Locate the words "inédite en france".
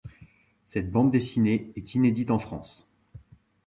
1.93-2.87